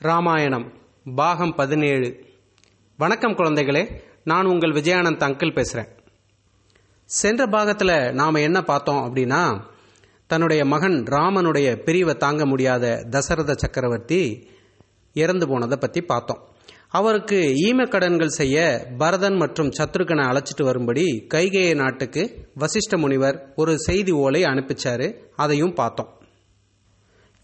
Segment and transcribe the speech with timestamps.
[0.00, 0.72] ராமாயணம்
[1.14, 2.24] பாகம் பதினேழு.
[2.96, 5.94] வணக்கம் குழந்தைகளே நான் உங்கள் விஜயானந்த் அங்கிள் பேசுகிறேன்
[7.04, 9.60] சென்ற பாகத்தில் நாம் என்ன பார்த்தோம் அப்படின்னா
[10.26, 14.48] தன்னுடைய மகன் ராமனுடைய பிரிவை தாங்க முடியாத தசரத சக்கரவர்த்தி
[15.12, 16.48] இறந்து போனதை பற்றி பார்த்தோம்.
[16.88, 24.42] அவருக்கு ஈமக்கடன்கள் செய்ய பரதன் மற்றும் சத்ருகனை அழைச்சிட்டு வரும்படி கைகேய நாட்டுக்கு வசிஷ்ட முனிவர் ஒரு செய்தி ஓலை
[24.42, 26.17] அனுப்பிச்சாரு அதையும் பார்த்தோம்.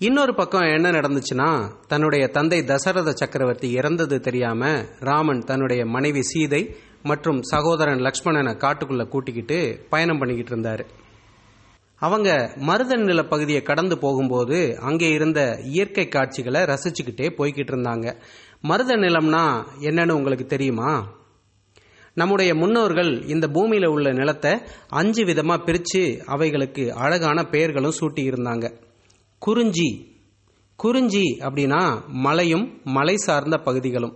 [0.06, 4.62] இன்னொரு பக்கம் என்ன நடந்துச்சுன்னா தன்னுடைய தந்தை தசரத சக்கரவர்த்தி இறந்தது தெரியாம
[5.00, 10.84] ராமன் தன்னுடைய மனைவி சீதை மற்றும் சகோதரன் லக்ஷ்மணனை காட்டுக்குள்ள கூட்டிக்கிட்டு பயணம் பண்ணிக்கிட்டு இருந்தாரு.
[11.98, 18.16] அவங்க மருதன் நில பகுதியை கடந்து போகும்போது அங்கே இருந்த இயற்கை காட்சிகளை ரசிச்சுக்கிட்டே போய்கிட்டு இருந்தாங்க.
[18.60, 19.44] மருத நிலம்னா
[19.80, 21.08] என்னன்னு உங்களுக்கு தெரியுமா?
[22.14, 24.54] நம்முடைய முன்னோர்கள் இந்த பூமியில உள்ள நிலத்தை
[24.88, 28.66] அஞ்சு விதமா பிரிச்சு அவைகளுக்கு அழகான பெயர்களும் சூட்டி இருந்தாங்க.
[29.46, 29.88] குறிஞ்சி.
[30.76, 34.14] குறிஞ்சி அப்படின்னா மலையும் மலை சார்ந்த பகுதிகளும்.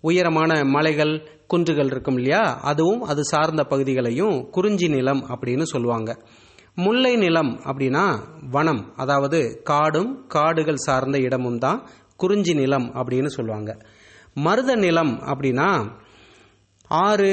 [0.00, 1.12] உயரமான மலைகள்
[1.46, 2.42] குன்றுகள் இருக்கும் இல்லையா?
[2.62, 6.10] அதுவும் அது சார்ந்த பகுதிகளையும் குறிஞ்சி நிலம் அப்படின்னு சொல்லுவாங்க.
[6.74, 8.04] முல்லை நிலம் அப்படின்னா
[8.50, 13.78] வனம் அதாவது காடும் காடுகள் சார்ந்த இடமும் தான் குறிஞ்சி நிலம் அப்படின்னு சொல்லுவாங்க.
[14.34, 15.90] மருத நிலம் அப்படின்னா
[16.88, 17.30] ஆறு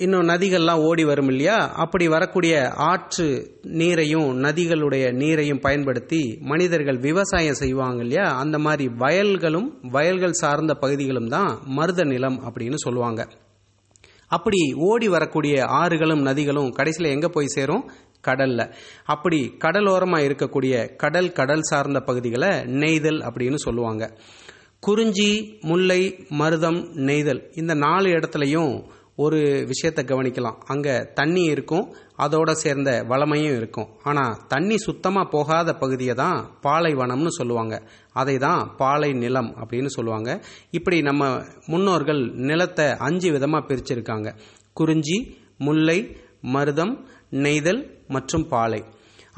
[0.00, 1.72] இன்னும் நதிகள்லாம் ஓடி வரும் இல்லையா?
[1.74, 8.24] அப்படி வரக்கூடிய ஆற்று நீரையும் நதிகளுடைய நீரையும் பயன்படுத்தி மனிதர்கள் விவசாயம் செய்வாங்க இல்லையா?
[8.38, 13.28] அந்த மாதிரி வயல்களும் வயல்கள் சார்ந்த பகுதிகளும் தான் மருத நிலம் அப்படின்னு சொல்லுவாங்க.
[14.28, 17.90] அப்படி ஓடி வரக்கூடிய ஆறுகளும் நதிகளும் கடைசியில் எங்கே போய் சேரும்?
[18.26, 18.72] கடல்ல.
[19.04, 24.18] அப்படி கடலோரமாக இருக்கக்கூடிய கடல் கடல் சார்ந்த பகுதிகளை நெய்தல் அப்படின்னு சொல்லுவாங்க.
[24.80, 28.84] குறிஞ்சி முல்லை மருதம் நெய்தல் இந்த நாலு இடத்துலையும்
[29.24, 29.38] ஒரு
[29.70, 30.58] விஷயத்தை கவனிக்கலாம்.
[30.72, 31.86] அங்கே தண்ணி இருக்கும்
[32.24, 33.88] அதோட சேர்ந்த வளமையும் இருக்கும்.
[34.08, 37.76] ஆனால் தண்ணி சுத்தமாக போகாத பகுதியை தான் பாலைவனம்னு சொல்லுவாங்க.
[38.20, 40.30] அதை தான் பாலை நிலம் அப்படின்னு சொல்லுவாங்க.
[40.78, 41.24] இப்படி நம்ம
[41.72, 44.30] முன்னோர்கள் நிலத்தை அஞ்சு விதமாக பிரிச்சிருக்காங்க.
[44.80, 45.18] குறிஞ்சி
[45.68, 45.98] முல்லை
[46.54, 46.94] மருதம்
[47.44, 47.82] நெய்தல்
[48.16, 48.82] மற்றும் பாலை.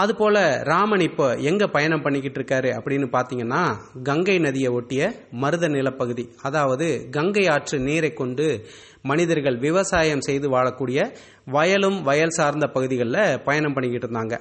[0.00, 0.37] அதுபோல
[0.71, 3.62] ராமன் இப்போ எங்க பயணம் பண்ணிக்கிட்டு இருக்காரு அப்படின்னு பார்த்தீங்கன்னா
[4.09, 5.03] கங்கை நதியை ஒட்டிய
[5.43, 8.47] மருத நிலப்பகுதி அதாவது கங்கை ஆற்று நீரை கொண்டு
[9.10, 11.00] மனிதர்கள் விவசாயம் செய்து வாழக்கூடிய
[11.56, 14.37] வயலும் வயல் சார்ந்த பகுதிகளில் பயணம் பண்ணிக்கிட்டு இருந்தாங்க.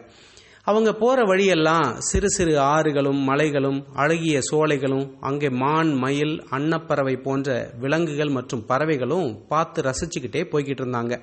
[0.67, 7.49] அவங்க போற வழியெல்லாம் சிறு சிறு ஆறுகளும் மலைகளும் அழகிய சோலைகளும் அங்கே மான் மயில் அன்னப்பறவை போன்ற
[7.83, 11.15] விலங்குகள் மற்றும் பறவைகளும் பார்த்து ரசிச்சுக்கிட்டே போய்கிட்டு இருந்தாங்க.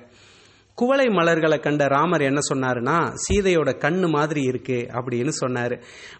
[0.77, 5.75] குவளை மலர்களை கண்ட ராமர் என்ன சொன்னாருன்னா சீதையோட கண்ணு மாதிரி இருக்கு அப்படின்னு சொன்னாரு.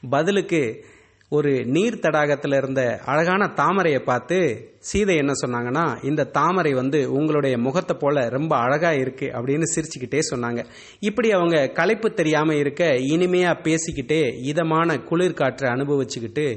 [0.09, 0.85] பதிலுக்கு
[1.29, 4.37] ஒரு நீர் தடாகத்தில் இருந்த அழகான தாமரையை பார்த்து
[4.79, 10.65] சீதை என்ன சொன்னாங்கன்னா இந்த தாமரை வந்து உங்களுடைய முகத்தை போல ரொம்ப அழகா இருக்கு அப்படின்னு சிரிச்சுக்கிட்டே சொன்னாங்க.
[10.99, 16.47] இப்படி அவங்க களைப்பு தெரியாம இருக்க இனிமையா பேசிக்கிட்டே இதமான குளிர்காற்றை அனுபவிச்சுக்கிட்டு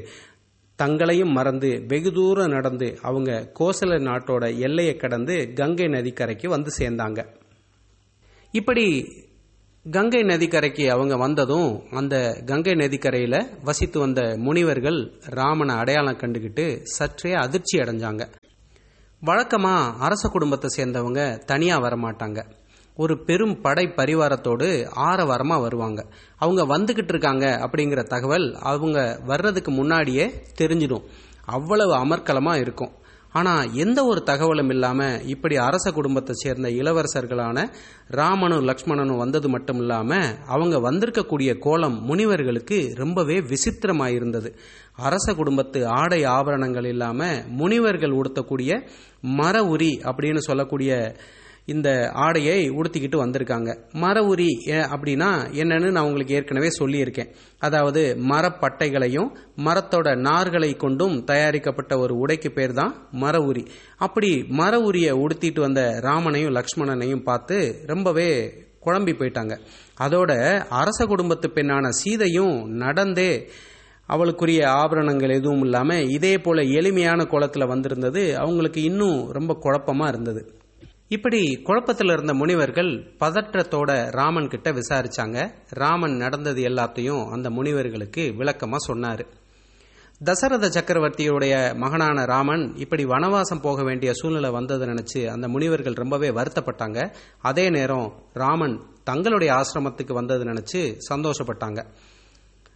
[0.77, 3.31] தங்களையும் மறந்து வெகு தூரம் நடந்து அவங்க
[3.61, 7.21] கோசல நாட்டோட எல்லையை கடந்து கங்கை நதிக்கரைக்கு வந்து சேர்ந்தாங்க.
[8.53, 9.13] இப்படி
[9.91, 17.79] கங்கை நதிக்கரைக்கு அவங்க வந்ததும் அந்த கங்கை நதிக்கரையில் வசித்து வந்த முனிவர்கள் ராமனை அடையாளம் கண்டுகிட்டு சற்றே அதிர்ச்சி
[17.79, 18.33] அடைஞ்சாங்க.
[19.27, 22.45] வழக்கமா அரச குடும்பத்தை சேர்ந்தவங்க தனியா வரமாட்டாங்க.
[22.97, 26.07] ஒரு பெரும் படை பரிவாரத்தோடு ஆரவாரமா வருவாங்க.
[26.37, 31.05] அவங்க வந்துகிட்டு இருக்காங்க அப்படிங்கிற தகவல் அவங்க வர்றதுக்கு முன்னாடியே தெரிஞ்சிடும்.
[31.45, 32.93] அவ்வளவு அமர்க்கலமா இருக்கும்.
[33.33, 37.59] ஆனால் எந்த ஒரு தகவலும் இல்லாமல் இப்படி அரச குடும்பத்தை சேர்ந்த இளவரசர்களான
[38.09, 44.51] ராமனும் லக்ஷ்மணனும் வந்தது மட்டும் இல்லாமல் அவங்க வந்திருக்கக்கூடிய கோலம் முனிவர்களுக்கு ரொம்பவே விசித்திரமாயிருந்தது.
[44.97, 48.73] அரச குடும்பத்து ஆடை ஆபரணங்கள் இல்லாமல் முனிவர்கள் உடுத்தக்கூடிய
[49.21, 51.17] மர உரி அப்படின்னு சொல்லக்கூடிய
[51.67, 53.71] இந்த ஆடையை உடுத்திக்கிட்டு வந்திருக்காங்க.
[53.93, 57.31] மர உரி அப்படின்னா என்னன்னு நான் உங்களுக்கு ஏற்கனவே சொல்லியிருக்கேன்.
[57.59, 59.31] அதாவது மரப்பட்டைகளையும்
[59.67, 63.65] மரத்தோட நார்களை கொண்டும் தயாரிக்கப்பட்ட ஒரு உடைக்கு பேர் தான் மர உரி
[63.99, 68.31] அப்படி மர உரியை உடுத்திட்டு வந்த ராமனையும் லக்ஷ்மணனையும் பார்த்து ரொம்பவே
[68.87, 69.55] குழம்பி போயிட்டாங்க.
[69.99, 70.31] அதோட
[70.69, 73.33] அரச குடும்பத்து பெண்ணான சீதையும் நடந்தே
[74.09, 78.23] அவளுக்குரிய ஆபரணங்கள் எதுவும் இல்லாமல் இதே போல எளிமையான கோலத்தில் வந்திருந்தது.
[78.37, 80.41] அவங்களுக்கு இன்னும் ரொம்ப குழப்பமாக இருந்தது.
[81.15, 82.91] இப்படி குழப்பத்தில் இருந்த முனிவர்கள்
[83.21, 85.53] பதற்றத்தோட ராமன் கிட்ட விசாரிச்சாங்க.
[85.69, 89.25] ராமன் நடந்தது எல்லாத்தையும் அந்த முனிவர்களுக்கு விளக்கமா சொன்னாரு.
[90.25, 97.15] தசரத சக்கரவர்த்தியுடைய மகனான ராமன் இப்படி வனவாசம் போக வேண்டிய சூழ்நிலை வந்ததை நினைச்சு அந்த முனிவர்கள் ரொம்பவே வருத்தப்பட்டாங்க.
[97.39, 101.83] அதே நேரம் ராமன் தங்களுடைய ஆசிரமத்துக்கு வந்ததை நினைச்சு சந்தோஷப்பட்டாங்க.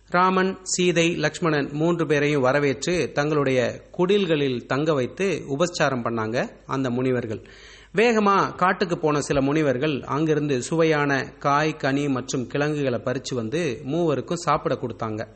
[0.09, 3.61] ராமன் சீதை லக்ஷ்மணன் மூன்று பேரையும் வரவேற்று தங்களுடைய
[3.91, 7.43] குடில்களில் தங்க வைத்து உபச்சாரம் பண்ணாங்க அந்த முனிவர்கள்.
[7.99, 13.61] வேகமா காட்டுக்கு போன சில முனிவர்கள் அங்கிருந்து சுவையான காய் கனி மற்றும் கிழங்குகளை பறிச்சு வந்து
[13.93, 15.27] மூவருக்கும் சாப்பிட கொடுத்தாங்க.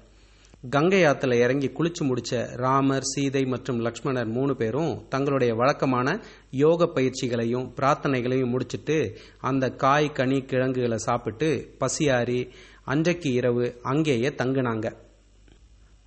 [0.70, 6.18] கங்கை ஆத்துல இறங்கி குளிச்சு முடிச்ச ராமர் சீதை மற்றும் லக்ஷ்மணர் மூணு பேரும் தங்களுடைய வழக்கமான
[6.50, 8.98] யோக பயிற்சிகளையும் பிரார்த்தனைகளையும் முடிச்சிட்டு
[9.40, 11.50] அந்த காய் கனி கிழங்குகளை சாப்பிட்டு
[11.80, 12.40] பசியாரி
[12.84, 14.88] அன்றைக்கு இரவு அங்கேயே தங்குனாங்க.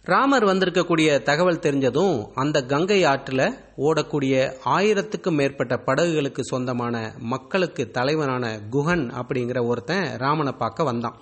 [0.06, 3.44] ராமர் வந்திருக்கக்கூடிய தகவல் தெரிஞ்சதும் அந்த கங்கை ஆற்றில்
[3.78, 11.18] ஓடக்கூடிய ஆயிரத்துக்கும் மேற்பட்ட படகுகளுக்கு சொந்தமான மக்களுக்கு தலைவனான குஹன் அப்படிங்கிற ஒருத்தன் ராமனை பார்க்க வந்தான்.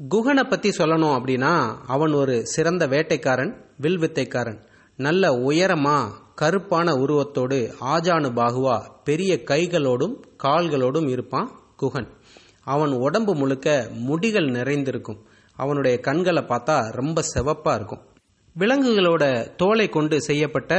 [0.00, 1.52] குஹனை பற்றி சொல்லணும் அப்படின்னா
[1.86, 4.60] அவன் ஒரு சிறந்த வேட்டைக்காரன் வில் வித்தைக்காரன்
[4.96, 5.98] நல்ல உயரமா
[6.36, 7.58] கருப்பான உருவத்தோடு
[7.94, 10.14] ஆஜானு பாகுவா பெரிய கைகளோடும்
[10.44, 12.08] கால்களோடும் இருப்பான் குஹன்
[12.64, 15.20] அவன் உடம்பு முழுக்க முடிகள் நிறைந்திருக்கும்.
[15.62, 18.02] அவனுடைய கண்களை பார்த்தா ரொம்ப செவப்பா இருக்கும்.
[18.56, 19.24] விலங்குகளோட
[19.56, 20.72] தோலை கொண்டு செய்யப்பட்ட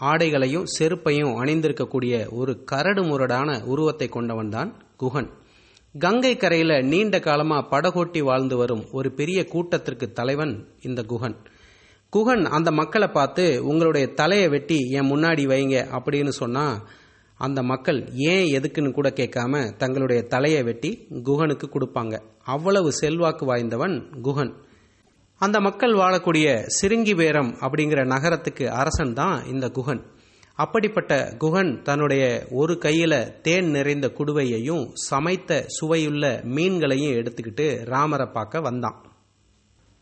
[0.00, 5.30] ஆடைகளையும் செருப்பையும் அணிந்திருக்கக்கூடிய ஒரு கரடு முரடான உருவத்தை கொண்டவன் தான் குகன்.
[5.98, 11.36] கங்கை கரையில நீண்ட காலமா படகோட்டி வாழ்ந்து வரும் ஒரு பெரிய கூட்டத்திற்கு தலைவன் இந்த குகன்.
[12.12, 16.66] குகன் அந்த மக்களை பார்த்து உங்களுடைய தலையை வெட்டி என் முன்னாடி வைங்க அப்படின்னு சொன்னா
[17.34, 22.20] அந்த மக்கள் ஏன் எதுக்குன்னு கூட கேட்காம தங்களுடைய தலையை வெட்டி குகனுக்கு கொடுப்பாங்க.
[22.44, 24.52] அவ்வளவு செல்வாக்கு வாய்ந்தவன் குகன்.
[25.40, 30.02] அந்த மக்கள் வாழக்கூடிய சிறுங்கிபேரம் அப்படிங்கிற நகரத்துக்கு அரசன் தான் இந்த குகன்.
[30.54, 39.04] அப்படிப்பட்ட குகன் தன்னுடைய ஒரு கையில தேன் நிறைந்த குடுவையையும் சமைத்த சுவையுள்ள மீன்களையும் எடுத்துக்கிட்டு ராமரை பார்க்க வந்தான்.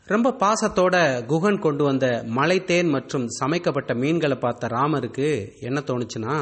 [0.05, 5.29] ரொம்ப பாசத்தோட குகன் கொண்டு வந்த மலை தேன் மற்றும் சமைக்கப்பட்ட மீன்களை பார்த்த ராமருக்கு
[5.59, 6.37] என்ன தோணுச்சுன்னா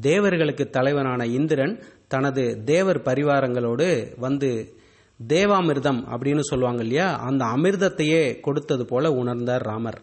[0.00, 4.74] தேவர்களுக்கு தலைவனான இந்திரன் தனது தேவர் பரிவாரங்களோடு வந்து
[5.28, 7.18] தேவாமிர்தம் அப்படின்னு சொல்லுவாங்க இல்லையா?
[7.18, 10.00] அந்த அமிர்தத்தையே கொடுத்தது போல உணர்ந்தார் ராமர்.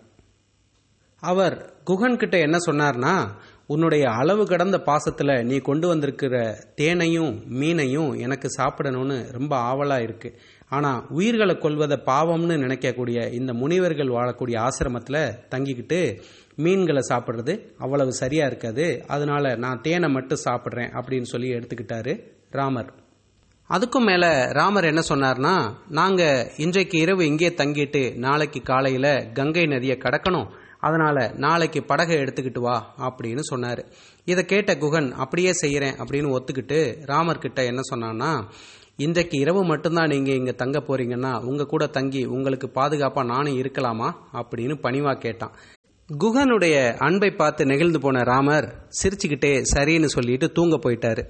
[1.20, 3.28] அவர் குகன் கிட்ட என்ன சொன்னார்னா
[3.70, 6.36] உன்னுடைய அளவு கடந்த பாசத்தில் நீ கொண்டு வந்திருக்கிற
[6.80, 10.38] தேனையும் மீனையும் எனக்கு சாப்பிடணும்னு ரொம்ப ஆவலாக இருக்குது
[10.76, 15.22] ஆனால் உயிர்களை கொல்வதை பாவம்னு நினைக்கக்கூடிய இந்த முனிவர்கள் வாழக்கூடிய ஆசிரமத்தில்
[15.54, 16.00] தங்கிக்கிட்டு
[16.64, 18.86] மீன்களை சாப்பிட்றது அவ்வளவு சரியாக இருக்காது.
[19.08, 22.14] அதனால நான் தேனை மட்டும் சாப்பிட்றேன் அப்படின்னு சொல்லி எடுத்துக்கிட்டாரு
[22.60, 22.92] ராமர்.
[23.70, 25.54] அதுக்கும் மேலே ராமர் என்ன சொன்னார்னா
[26.00, 30.50] நாங்கள் இன்றைக்கு இரவு இங்கே தங்கிட்டு நாளைக்கு காலையில் கங்கை நதியை கடக்கணும்.
[30.88, 32.78] அதனால் நாளைக்கு படகை எடுத்துக்கிட்டு வா
[33.08, 33.82] அப்படின்னு சொன்னார்.
[34.32, 36.80] இதை கேட்ட குகன் அப்படியே செய்கிறேன் அப்படின்னு ஒத்துக்கிட்டு
[37.12, 38.32] ராமர் கிட்ட என்ன சொன்னான்னா
[38.98, 44.10] இன்றைக்கு இரவு மட்டும்தான் நீங்கள் இங்கே தங்க போறீங்கன்னா உங்கள் கூட தங்கி உங்களுக்கு பாதுகாப்பாக நானும் இருக்கலாமா?
[44.40, 45.56] அப்படின்னு பணிவாக கேட்டான்.
[46.10, 48.68] குகனுடைய அன்பை பார்த்து நெகிழ்ந்து போன ராமர்
[49.00, 51.24] சிரிச்சுக்கிட்டே சரின்னு சொல்லிட்டு தூங்க போயிட்டாரு.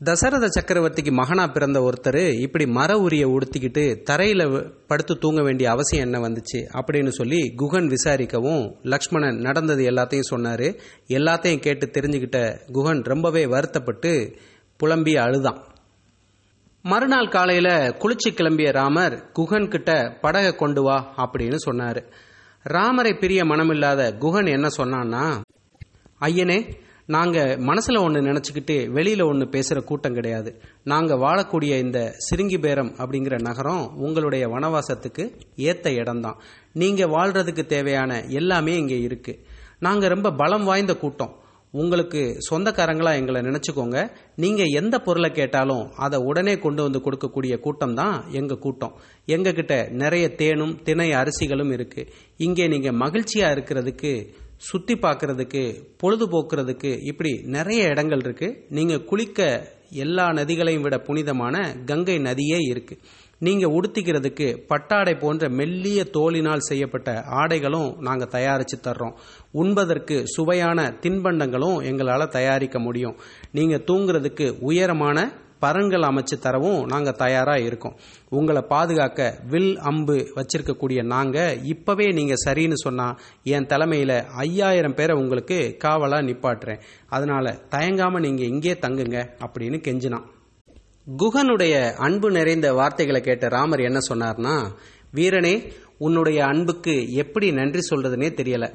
[0.00, 4.42] தசரத சக்கரவர்த்திக்கு மகனா பிறந்த ஒருத்தர் இப்படி மர உரிய உடுத்திக்கிட்டு தரையில
[4.86, 10.68] படுத்து தூங்க வேண்டிய அவசியம் என்ன வந்துச்சு அப்படின்னு சொல்லி குகன் விசாரிக்கவும் லக்ஷ்மணன் நடந்தது எல்லாத்தையும் சொன்னாரு.
[11.08, 14.38] எல்லாத்தையும் கேட்டு தெரிஞ்சுக்கிட்ட குகன் ரொம்பவே வருத்தப்பட்டு
[14.76, 15.60] புலம்பி அழுதான்.
[16.82, 22.02] மறுநாள் காலையில குளிச்சு கிளம்பிய ராமர் குகன் கிட்ட படகை கொண்டு வா அப்படின்னு சொன்னாரு.
[22.62, 25.40] ராமரை பிரிய மனமில்லாத குகன் என்ன சொன்னான்னா
[26.20, 30.50] ஐயனே நாங்க மனசுல ஒன்று நினைச்சுக்கிட்டு வெளியில ஒன்று பேசுற கூட்டம் கிடையாது.
[30.84, 35.24] நாங்க வாழக்கூடிய இந்த சிறுங்கி பேரம் அப்படிங்கிற நகரம் உங்களுடைய வனவாசத்துக்கு
[35.56, 36.38] ஏத்த இடம்தான்.
[36.72, 39.34] நீங்க வாழ்றதுக்கு தேவையான எல்லாமே இங்க இருக்கு.
[39.78, 41.34] நாங்க ரொம்ப பலம் வாய்ந்த கூட்டம்.
[41.70, 42.20] உங்களுக்கு
[42.50, 44.10] சொந்தக்காரங்களா எங்களை நினைச்சுக்கோங்க.
[44.36, 48.94] நீங்க எந்த பொருளை கேட்டாலும் அதை உடனே கொண்டு வந்து கொடுக்கக்கூடிய கூட்டம் தான் எங்க கூட்டம்.
[49.26, 52.04] எங்ககிட்ட நிறைய தேனும் திணை அரிசிகளும் இருக்கு.
[52.36, 54.12] இங்கே நீங்க மகிழ்ச்சியா இருக்கிறதுக்கு
[54.58, 55.62] சுற்றி பார்க்கறதுக்கு
[56.02, 58.64] பொழுதுபோக்குறதுக்கு இப்படி நிறைய இடங்கள் இருக்கு.
[58.68, 62.98] நீங்க குளிக்க எல்லா நதிகளையும் விட புனிதமான கங்கை நதியே இருக்கு.
[63.38, 69.14] நீங்க உடுத்திக்கிறதுக்கு பட்டாடை போன்ற மெல்லிய தோலினால் செய்யப்பட்ட ஆடைகளும் நாங்க தயாரிச்சு தர்றோம்.
[69.52, 73.16] உண்பதற்கு சுவையான தின்பண்டங்களும் எங்களால தயாரிக்க முடியும்.
[73.52, 77.96] நீங்க தூங்குறதுக்கு உயரமான பரன்கள் அமைச்சு தரவும் நாங்கள் தயாராக இருக்கோம்.
[78.38, 83.18] உங்களை பாதுகாக்க வில் அம்பு வச்சிருக்கக்கூடிய நாங்கள் இப்போவே நீங்கள் சரின்னு சொன்னால்
[83.54, 86.82] என் தலைமையில் ஐயாயிரம் பேரை உங்களுக்கு காவலாக நிப்பாட்டுறேன்.
[87.16, 90.26] அதனால் தயங்காமல் நீங்கள் இங்கே தங்குங்க அப்படின்னு கெஞ்சினான்.
[91.20, 91.74] குகனுடைய
[92.06, 94.56] அன்பு நிறைந்த வார்த்தைகளை கேட்ட ராமர் என்ன சொன்னார்னா
[95.14, 95.54] வீரனே
[96.06, 98.68] உன்னுடைய அன்புக்கு எப்படி நன்றி சொல்றதுனே தெரியலை.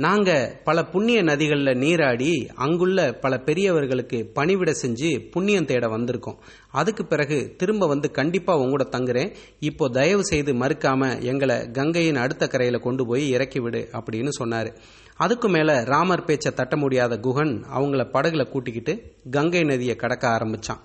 [0.00, 0.30] நாங்க
[0.64, 6.38] பல புண்ணிய நதிகளில் நீராடி அங்குள்ள பல பெரியவர்களுக்கு பணிவிட செஞ்சு புண்ணியம் தேட வந்திருக்கோம்.
[6.70, 9.34] அதுக்கு பிறகு திரும்ப வந்து கண்டிப்பா உங்களோட தங்குறேன்.
[9.60, 14.70] இப்போ தயவு செய்து மறுக்காம எங்களை கங்கையின் அடுத்த கரையில கொண்டு போய் இறக்கி விடு அப்படின்னு சொன்னாரு.
[15.16, 20.80] அதுக்கு மேல ராமர் பேச்சை தட்ட முடியாத குகன் அவங்கள படகுல கூட்டிக்கிட்டு கங்கை நதியை கடக்க ஆரம்பிச்சான்.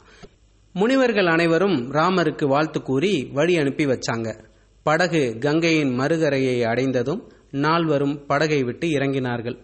[0.74, 4.40] முனிவர்கள் அனைவரும் ராமருக்கு வாழ்த்து கூறி வழி அனுப்பி வச்சாங்க.
[4.84, 7.22] படகு கங்கையின் மறுகரையை அடைந்ததும்
[7.56, 9.64] நால்வரும் படகை விட்டு இறங்கினார்கள்.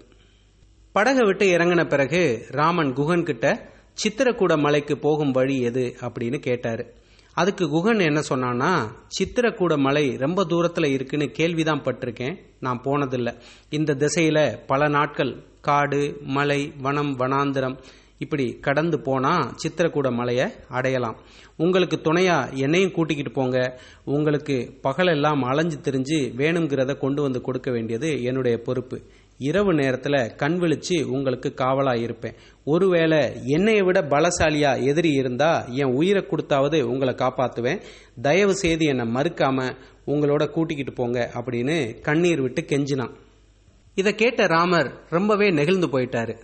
[0.91, 5.95] படகை விட்டு இறங்கின பிறகு ராமன் குகன் கிட்ட சித்திரக்கூட மலைக்கு போகும் வழி எது?
[6.01, 6.93] அப்படின்னு கேட்டாரு.
[7.33, 12.37] அதுக்கு குகன் என்ன சொன்னான்னா சித்திரக்கூட மலை ரொம்ப தூரத்தில் இருக்குன்னு கேள்விதான் பட்டிருக்கேன்.
[12.59, 13.37] நான் போனதில்லை.
[13.69, 17.77] இந்த திசையில பல நாட்கள் காடு மலை வனம் வனாந்திரம்
[18.23, 21.17] இப்படி கடந்து போனா சித்திரக்கூட மலையை அடையலாம்.
[21.57, 23.57] உங்களுக்கு துணையா என்னையும் கூட்டிக்கிட்டு போங்க.
[24.15, 28.97] உங்களுக்கு பகலெல்லாம் அலைஞ்சு திரிஞ்சு வேணுங்கிறத கொண்டு வந்து கொடுக்க வேண்டியது என்னுடைய பொறுப்பு.
[29.37, 32.35] இரவு நேரத்தில் கண் விழிச்சு உங்களுக்கு காவலாக இருப்பேன்.
[32.65, 33.21] ஒருவேளை
[33.55, 35.51] என்னையை விட பலசாலியாக எதிரி இருந்தா
[35.81, 37.81] என் உயிரை கொடுத்தாவது உங்களை காப்பாற்றுவேன்
[38.21, 39.67] தயவு செய்து என்னை மறுக்காம
[40.07, 43.15] உங்களோட கூட்டிக்கிட்டு போங்க அப்படின்னு கண்ணீர் விட்டு கெஞ்சினான்.
[43.95, 46.35] இதை கேட்ட ராமர் ரொம்பவே நெகிழ்ந்து போயிட்டாரு.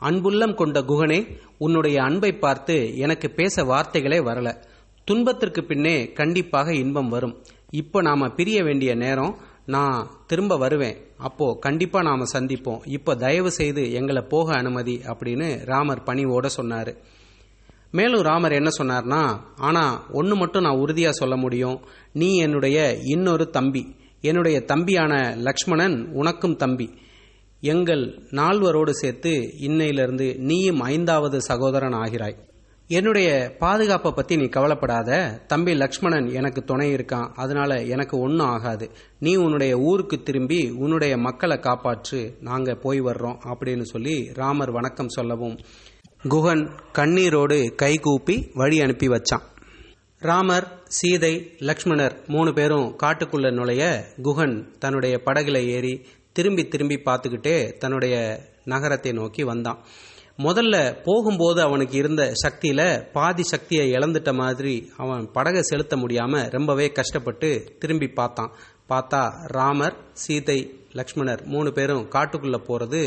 [0.00, 4.56] அன்புள்ளம் கொண்ட குகனே உன்னுடைய அன்பை பார்த்து எனக்கு பேச வார்த்தைகளே வரல.
[5.04, 7.44] துன்பத்திற்கு பின்னே கண்டிப்பாக இன்பம் வரும்.
[7.70, 9.36] இப்போ நாம பிரிய வேண்டிய நேரம்
[9.66, 10.96] நான் திரும்ப வருவேன்.
[11.16, 12.78] அப்போ கண்டிப்பா நாம சந்திப்போம்.
[12.84, 16.96] இப்போ தயவு செய்து எங்களை போக அனுமதி அப்படின்னு ராமர் பணிவோட சொன்னாரு.
[17.90, 21.80] மேலும் ராமர் என்ன சொன்னார்னா ஆனா ஒன்று மட்டும் நான் உறுதியா சொல்ல முடியும்.
[22.12, 23.96] நீ என்னுடைய இன்னொரு தம்பி.
[24.20, 26.90] என்னுடைய தம்பியான லக்ஷ்மணன் உனக்கும் தம்பி.
[27.66, 32.44] எங்கள் நால்வரோடு சேர்த்து இன்னையிலிருந்து நீயும் ஐந்தாவது சகோதரன் ஆகிறாய்
[32.88, 35.08] என்னுடைய பாதுகாப்பை பத்தி நீ கவலைப்படாத.
[35.46, 37.30] தம்பி லக்ஷ்மணன் எனக்கு துணை இருக்கான்.
[37.34, 38.90] அதனால எனக்கு ஒன்றும் ஆகாது.
[39.18, 42.20] நீ உன்னுடைய ஊருக்கு திரும்பி உன்னுடைய மக்களை காப்பாற்று.
[42.40, 45.56] நாங்க போய் வர்றோம் அப்படின்னு சொல்லி ராமர் வணக்கம் சொல்லவும்
[46.28, 46.64] குகன்
[46.98, 49.46] கண்ணீரோடு கைகூப்பி வழி அனுப்பி வச்சான்.
[50.18, 55.94] ராமர் சீதை லக்ஷ்மணர் மூணு பேரும் காட்டுக்குள்ள நுழைய குகன் தன்னுடைய படகுல ஏறி
[56.36, 58.14] திரும்பி திரும்பி பார்த்துக்கிட்டே தன்னுடைய
[58.72, 59.80] நகரத்தை நோக்கி வந்தான்.
[60.46, 62.80] முதல்ல போகும்போது அவனுக்கு இருந்த சக்தியில
[63.12, 68.52] பாதி சக்தியை இழந்துட்ட மாதிரி அவன் படகை செலுத்த முடியாம ரொம்பவே கஷ்டப்பட்டு திரும்பி பார்த்தான்.
[68.90, 69.22] பார்த்தா
[69.56, 70.58] ராமர் சீதை
[70.98, 73.02] லக்ஷ்மணர் மூணு பேரும் காட்டுக்குள்ள போறது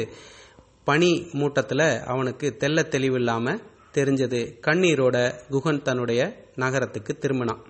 [0.89, 3.55] பனி மூட்டத்தில் அவனுக்கு தெல்ல தெளிவில்லாம
[3.98, 4.41] தெரிஞ்சது.
[4.67, 5.17] கண்ணீரோட
[5.50, 6.21] குகன் தன்னுடைய
[6.55, 7.62] நகரத்துக்கு திரும்பினான்.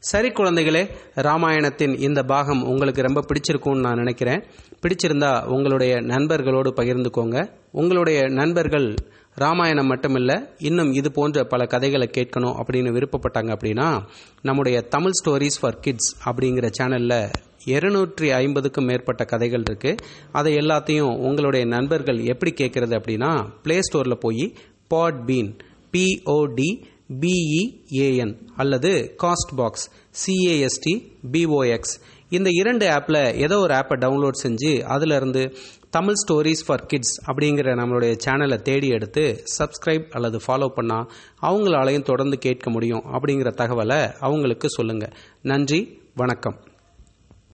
[0.00, 4.44] சரி குழந்தைகளே ராமாயணத்தின் இந்த பாகம் உங்களுக்கு ரொம்ப பிடிச்சிருக்கும்னு நான் நினைக்கிறேன்.
[4.82, 7.50] பிடிச்சிருந்தா உங்களுடைய நண்பர்களோடு பகிர்ந்துக்கோங்க.
[7.72, 8.94] உங்களுடைய நண்பர்கள்
[9.34, 14.02] ராமாயணம் மட்டுமில்லை இன்னும் இது போன்ற பல கதைகளை கேட்கணும் அப்படின்னு விருப்பப்பட்டாங்க அப்படின்னா
[14.42, 17.30] நம்முடைய தமிழ் ஸ்டோரிஸ் ஃபார் கிட்ஸ் அப்படிங்கிற சேனலில்
[17.64, 19.94] இருநூற்றி ஐம்பதுக்கும் மேற்பட்ட கதைகள் இருக்கு.
[20.32, 24.54] அதை எல்லாத்தையும் உங்களுடைய நண்பர்கள் எப்படி கேட்கறது அப்படின்னா பிளே ஸ்டோரில் போய்
[25.26, 25.58] Podbean
[25.92, 26.70] P O D
[27.10, 29.14] B E A N அல்லது
[29.56, 29.90] Castbox
[30.26, 31.94] C A S T B O X
[32.28, 35.56] இந்த இரண்டு ஆப்பில் ஏதோ ஒரு ஆப்பை டவுன்லோட் செஞ்சு அதிலிருந்து
[35.90, 41.08] தமிழ் ஸ்டோரிஸ் ஃபார் கிட்ஸ் அப்படிங்கிற நம்மளுடைய சேனலை தேடி எடுத்து சப்ஸ்கிரைப் அல்லது ஃபாலோ பண்ணால்
[41.42, 45.12] அவங்களாலையும் தொடர்ந்து கேட்க முடியும் அப்படிங்கிற தகவலை அவங்களுக்கு சொல்லுங்கள்
[45.42, 46.67] நன்றி வணக்கம்.